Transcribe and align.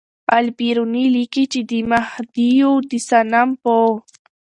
البېروني 0.37 1.05
لیکي 1.15 1.43
چې 1.51 1.59
د 1.69 1.71
مهادیو 1.91 2.71
د 2.89 2.91
صنم 3.09 3.49
په 3.63 3.75